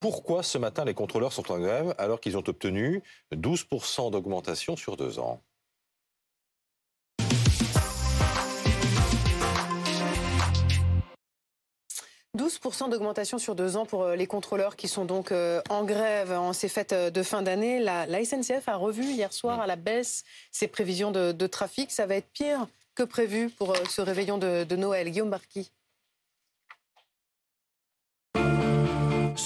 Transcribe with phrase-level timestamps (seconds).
[0.00, 3.02] Pourquoi ce matin les contrôleurs sont en grève alors qu'ils ont obtenu
[3.34, 5.42] 12% d'augmentation sur deux ans?
[12.38, 16.32] 12% d'augmentation sur deux ans pour euh, les contrôleurs qui sont donc euh, en grève
[16.32, 17.80] en ces fêtes euh, de fin d'année.
[17.80, 21.90] La, SNCF a revu hier soir à la baisse ses prévisions de, trafic.
[21.90, 25.10] Ça va être pire que prévu pour ce réveillon de, de Noël.
[25.10, 25.70] Guillaume Barqui.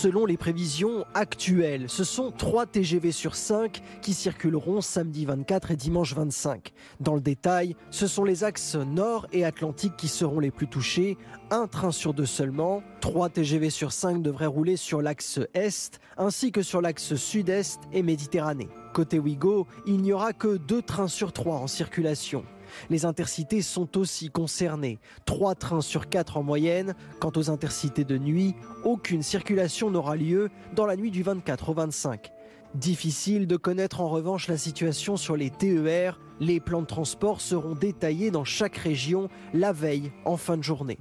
[0.00, 5.76] Selon les prévisions actuelles, ce sont 3 TGV sur 5 qui circuleront samedi 24 et
[5.76, 6.72] dimanche 25.
[7.00, 11.18] Dans le détail, ce sont les axes nord et atlantique qui seront les plus touchés,
[11.50, 12.82] un train sur deux seulement.
[13.02, 18.02] 3 TGV sur 5 devraient rouler sur l'axe est ainsi que sur l'axe sud-est et
[18.02, 18.70] Méditerranée.
[18.94, 22.42] Côté Ouigo, il n'y aura que 2 trains sur 3 en circulation.
[22.88, 24.98] Les intercités sont aussi concernées.
[25.24, 26.94] Trois trains sur quatre en moyenne.
[27.20, 31.74] Quant aux intercités de nuit, aucune circulation n'aura lieu dans la nuit du 24 au
[31.74, 32.30] 25.
[32.74, 36.20] Difficile de connaître en revanche la situation sur les TER.
[36.38, 40.98] Les plans de transport seront détaillés dans chaque région la veille en fin de journée.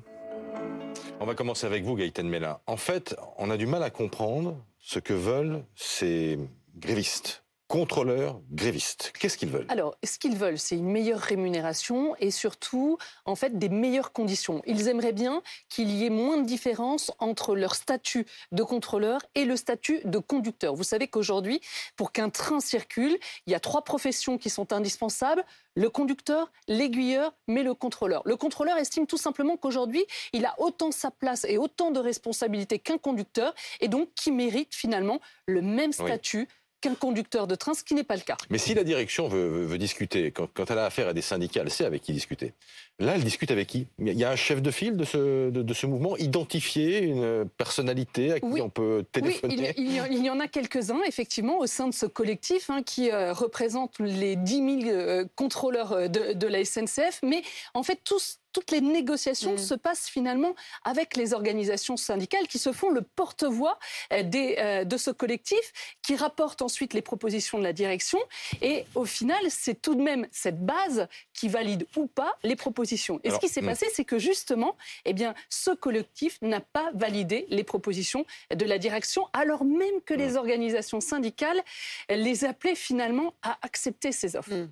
[1.19, 2.59] On va commencer avec vous, Gaëtan Mélin.
[2.65, 6.39] En fait, on a du mal à comprendre ce que veulent ces
[6.75, 9.13] grévistes contrôleurs grévistes.
[9.19, 9.67] Qu'est-ce qu'ils veulent?
[9.69, 14.63] Alors, ce qu'ils veulent, c'est une meilleure rémunération et surtout, en fait, des meilleures conditions.
[14.65, 19.45] Ils aimeraient bien qu'il y ait moins de différence entre leur statut de contrôleur et
[19.45, 20.73] le statut de conducteur.
[20.73, 21.61] Vous savez qu'aujourd'hui,
[21.95, 25.45] pour qu'un train circule, il y a trois professions qui sont indispensables
[25.75, 28.21] le conducteur, l'aiguilleur, mais le contrôleur.
[28.25, 32.79] Le contrôleur estime tout simplement qu'aujourd'hui, il a autant sa place et autant de responsabilités
[32.79, 36.49] qu'un conducteur, et donc qui mérite finalement le même statut
[36.81, 38.37] qu'un conducteur de train, ce qui n'est pas le cas.
[38.49, 41.85] Mais si la direction veut, discuter, quand, elle a affaire à des syndicats, elle sait
[41.85, 42.53] avec qui discuter.
[42.99, 43.87] Là, elle discute avec qui?
[43.97, 48.33] Il y a un chef de file de ce, de, ce mouvement, identifié, une personnalité
[48.33, 49.73] à qui on peut téléphoner?
[49.77, 53.33] Oui, il, y en a quelques-uns, effectivement, au sein de ce collectif hein, qui euh,
[53.33, 57.21] représente les 10 000 euh, contrôleurs euh, de, de, la SNCF.
[57.23, 57.41] Mais
[57.73, 59.57] en fait, tous toutes les négociations mm.
[59.57, 63.79] se passent finalement avec les organisations syndicales qui se font le porte-voix
[64.13, 65.59] euh, euh, de ce collectif,
[66.01, 68.19] qui rapporte ensuite les propositions de la direction.
[68.61, 73.19] Et au final, c'est tout de même cette base qui valide ou pas les propositions.
[73.23, 73.67] Et ce qui s'est mm.
[73.67, 78.77] passé, c'est que justement, eh bien, ce collectif n'a pas validé les propositions de la
[78.77, 80.37] direction, alors même que les mm.
[80.37, 81.61] organisations syndicales
[82.09, 84.67] les appelaient finalement à accepter ces offres.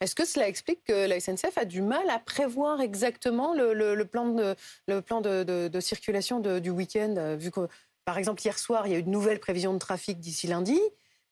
[0.00, 4.30] Est-ce que cela explique que la SNCF a du mal à prévoir exactement le, plan,
[4.30, 4.54] de,
[5.68, 7.68] de, circulation du week-end, euh, vu que,
[8.04, 10.78] par exemple, hier soir, il y a eu une nouvelle prévision de trafic d'ici lundi,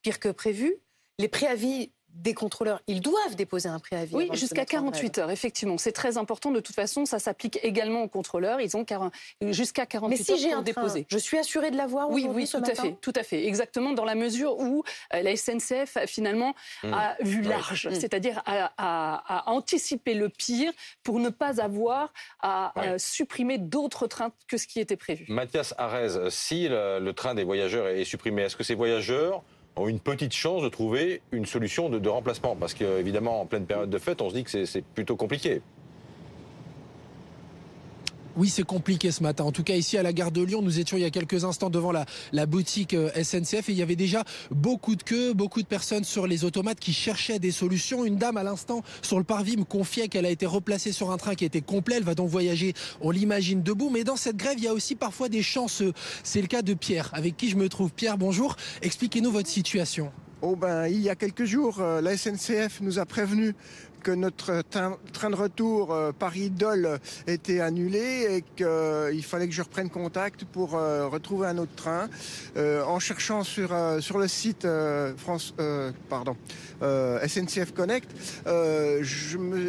[0.03, 0.77] pire que prévu.
[1.19, 4.15] Les préavis des contrôleurs, ils doivent déposer un préavis.
[4.15, 5.79] Oui, jusqu'à 48 heures, effectivement.
[5.79, 6.51] C'est très important.
[6.51, 8.61] De toute façon, ça s'applique également aux contrôleurs.
[8.61, 8.85] Ils ont
[9.43, 11.07] jusqu'à 48 Mais si heures pour un déposer.
[11.09, 13.47] je suis assuré de l'avoir Oui, oui, tout à fait, tout à fait.
[13.47, 14.83] Exactement, dans la mesure où
[15.15, 16.93] euh, la SNCF finalement mmh.
[16.93, 17.95] a vu large, mmh.
[17.95, 24.57] c'est-à-dire a, anticipé le pire pour ne pas avoir à euh, supprimer d'autres trains que
[24.57, 25.27] ce qui était prévu.
[25.29, 29.43] Mathias Arez, si le train des voyageurs est supprimé, est-ce que ces voyageurs
[29.79, 32.57] ont une petite chance de trouver une solution de, remplacement.
[32.57, 35.61] Parce qu'évidemment, en pleine période de fête, on se dit que c'est plutôt compliqué.
[38.39, 39.43] Oui, c'est compliqué ce matin.
[39.43, 41.45] En tout cas, ici à la gare de Lyon, nous étions il y a quelques
[41.45, 44.23] instants devant la, boutique euh, SNCF et il y avait déjà
[44.53, 48.05] beaucoup de queues, beaucoup de personnes sur les automates qui cherchaient des solutions.
[48.05, 51.17] Une dame à l'instant sur le parvis me confiait qu'elle a été replacée sur un
[51.17, 51.97] train qui était complet.
[51.97, 53.91] Elle va donc voyager, on l'imagine, debout.
[53.91, 55.93] Mais dans cette grève, il y a aussi parfois des chanceux.
[56.23, 57.91] C'est le cas de Pierre, avec qui je me trouve.
[57.91, 58.55] Pierre, bonjour.
[58.83, 60.13] Expliquez-nous votre situation.
[60.41, 63.57] Oh ben, il y a quelques jours, euh, la SNCF nous a prévenu
[64.03, 69.63] que notre train de retour euh, Paris-Dole était annulé et qu'il euh, fallait que je
[69.63, 72.09] reprenne contact pour euh, retrouver un autre train.
[72.57, 73.71] en cherchant sur,
[74.01, 74.67] sur le site
[75.17, 75.55] France,
[76.09, 76.37] pardon,
[76.81, 78.11] SNCF Connect,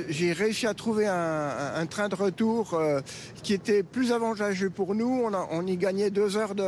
[0.10, 2.82] j'ai réussi à trouver un, train de retour
[3.44, 5.24] qui était plus avantageux pour nous.
[5.24, 6.64] On, on, y gagnait deux heures de,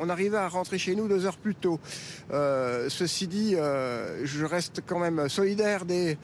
[0.00, 1.78] on arrivait à rentrer chez nous deux heures plus tôt.
[2.30, 6.16] ceci dit, je reste quand même solidaire des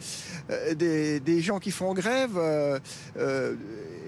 [0.66, 2.36] euh, des, gens qui font grève.
[2.36, 2.78] Euh,
[3.18, 3.54] euh,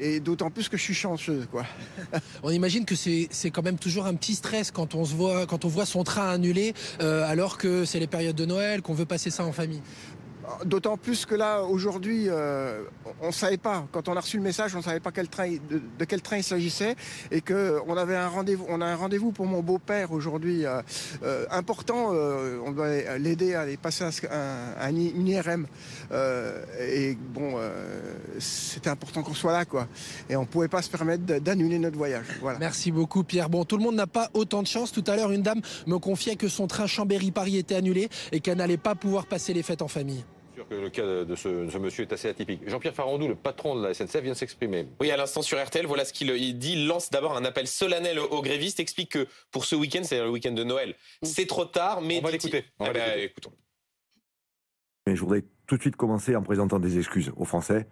[0.02, 1.66] et d'autant plus que je suis chanceuse, quoi.
[2.42, 5.66] on imagine que c'est quand même toujours un petit stress quand on se voit quand
[5.66, 9.28] on voit son train annulé, alors que c'est les périodes de Noël, qu'on veut passer
[9.28, 9.82] ça en famille.
[10.64, 12.82] D'autant plus que là, aujourd'hui, euh,
[13.20, 13.86] on ne savait pas.
[13.92, 16.96] Quand on a reçu le message, on ne savait pas de, quel train il s'agissait.
[17.30, 18.66] Et qu'on avait un rendez-vous.
[18.70, 20.80] A un rendez-vous pour mon beau-père aujourd'hui euh,
[21.22, 22.10] euh, important.
[22.10, 25.66] on doit l'aider à aller passer un, une IRM.
[26.80, 27.58] et bon,
[28.38, 29.86] c'était important qu'on soit là, quoi.
[30.28, 32.26] Et on ne pouvait pas se permettre d'annuler notre voyage.
[32.40, 32.58] Voilà.
[32.58, 33.50] Merci beaucoup, Pierre.
[33.50, 34.92] Bon, tout le monde n'a pas autant de chance.
[34.92, 38.58] Tout à l'heure, une dame me confiait que son train Chambéry-Paris était annulé et qu'elle
[38.58, 40.24] n'allait pas pouvoir passer les fêtes en famille
[40.70, 42.60] que le cas de ce, monsieur est assez atypique.
[42.68, 44.86] Jean-Pierre Farandou, le patron de la SNCF, vient de s'exprimer.
[45.00, 46.28] Oui, à l'instant sur RTL, voilà ce qu'il
[46.58, 46.72] dit.
[46.74, 50.30] Il lance d'abord un appel solennel aux grévistes, explique que pour ce week-end, c'est-à-dire le
[50.30, 51.26] week-end de Noël, mm.
[51.26, 52.20] c'est trop tard, mais...
[52.22, 52.64] On va l'écouter.
[52.80, 53.52] Eh ben, écoutons.
[55.06, 57.88] je voudrais tout de suite commencer en présentant des excuses aux Français.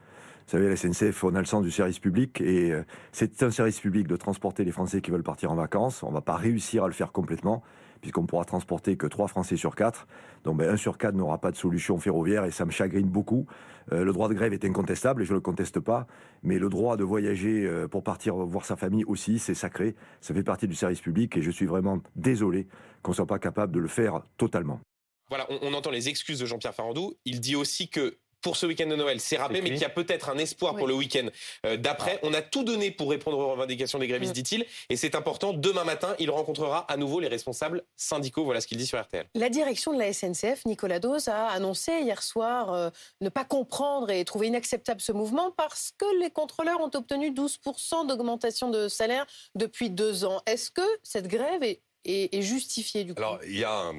[0.46, 2.82] Vous savez, la SNCF, on a le sens du service public et euh,
[3.12, 6.02] c'est un service public de transporter les Français qui veulent partir en vacances.
[6.02, 7.62] On ne va pas réussir à le faire complètement
[8.00, 10.06] puisqu'on pourra transporter que 3 Français sur 4.
[10.44, 13.46] Donc ben, un sur 4 n'aura pas de solution ferroviaire et ça me chagrine beaucoup.
[13.92, 16.06] Euh, le droit de grève est incontestable et je ne le conteste pas,
[16.42, 19.94] mais le droit de voyager euh, pour partir voir sa famille aussi, c'est sacré.
[20.20, 22.66] Ça fait partie du service public et je suis vraiment désolé
[23.02, 24.80] qu'on ne soit pas capable de le faire totalement.
[25.28, 27.14] Voilà, on, on entend les excuses de Jean-Pierre Farandou.
[27.24, 28.16] Il dit aussi que
[28.48, 29.20] pour ce week-end de Noël.
[29.20, 31.26] C'est râpé, mais qu'il y a peut-être un espoir pour le week-end
[31.66, 32.18] euh, d'après.
[32.22, 32.26] Ah.
[32.26, 34.40] On a tout donné pour répondre aux revendications des grévistes, mm.
[34.40, 34.66] dit-il.
[34.88, 35.52] Et c'est important.
[35.52, 38.44] Demain matin, il rencontrera à nouveau les responsables syndicaux.
[38.44, 39.26] Voilà ce qu'il dit sur RTL.
[39.34, 42.88] La direction de la SNCF, Nicolas Dose, a annoncé hier soir euh,
[43.20, 48.06] ne pas comprendre et trouver inacceptable ce mouvement parce que les contrôleurs ont obtenu 12%
[48.06, 50.40] d'augmentation de salaire depuis deux ans.
[50.46, 53.92] Est-ce que cette grève est est, justifié du coup Alors, il y a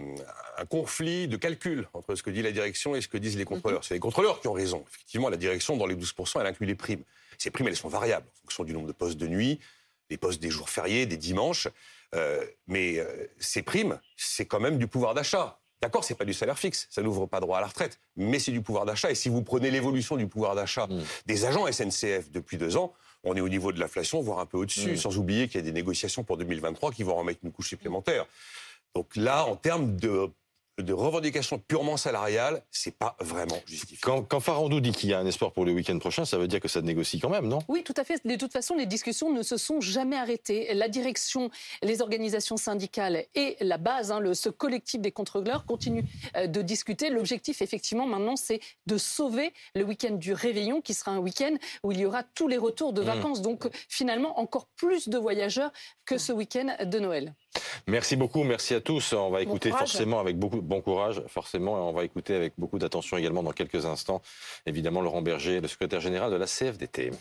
[0.57, 3.45] un, conflit de calcul entre ce que dit la direction et ce que disent les
[3.45, 3.79] contrôleurs.
[3.79, 3.85] Mhm.
[3.87, 4.83] C'est les contrôleurs qui ont raison.
[4.89, 7.03] Effectivement, la direction, dans les 12%, elle inclut les primes.
[7.37, 9.59] Ces primes, elles sont variables en fonction du nombre de postes de nuit,
[10.09, 11.67] des postes des jours fériés, des dimanches.
[12.15, 15.59] Euh, mais euh, ces primes, c'est quand même du pouvoir d'achat.
[15.81, 18.51] D'accord, c'est pas du salaire fixe, ça n'ouvre pas droit à la retraite, mais c'est
[18.51, 19.11] du pouvoir d'achat.
[19.11, 21.03] Et si vous prenez l'évolution du pouvoir d'achat mhm.
[21.25, 22.93] des agents SNCF depuis deux ans,
[23.23, 24.97] on est au niveau de l'inflation, voire un peu au-dessus, mm.
[24.97, 28.25] sans oublier qu'il y a des négociations pour 2023 qui vont remettre une couche supplémentaire.
[28.95, 30.29] Donc là, en termes de
[30.81, 33.97] de revendications purement salariales, c'est pas vraiment justifié.
[34.01, 36.47] Quand, quand Farandou dit qu'il y a un espoir pour le week-end prochain, ça veut
[36.47, 37.59] dire que ça négocie quand même, non?
[37.67, 38.25] Oui, tout à fait.
[38.25, 40.73] De toute façon, les discussions ne se sont jamais arrêtées.
[40.73, 41.49] La direction,
[41.81, 46.05] les organisations syndicales et la base, hein, le, ce collectif des contrôleurs continuent
[46.35, 47.09] euh, de discuter.
[47.09, 51.91] L'objectif, effectivement, maintenant, c'est de sauver le week-end du réveillon, qui sera un week-end où
[51.91, 53.05] il y aura tous les retours de mmh.
[53.05, 53.41] vacances.
[53.41, 55.71] Donc, finalement, encore plus de voyageurs
[56.05, 57.33] que ce week-end de Noël.
[57.87, 59.13] Merci beaucoup, merci à tous.
[59.13, 62.53] On va écouter forcément avec beaucoup de bon courage, forcément, et on va écouter avec
[62.57, 64.21] beaucoup d'attention également dans quelques instants,
[64.65, 67.11] évidemment, Laurent Berger, le secrétaire général de la CFDT.